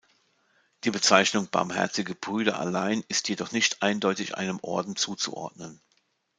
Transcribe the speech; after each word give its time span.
Die 0.83 0.89
Bezeichnung 0.89 1.47
"Barmherzige 1.51 2.15
Brüder" 2.15 2.59
allein 2.59 3.03
ist 3.07 3.29
jedoch 3.29 3.51
nicht 3.51 3.83
eindeutig 3.83 4.35
einem 4.35 4.57
Orden 4.63 4.95
zuzuordnen. 4.95 5.79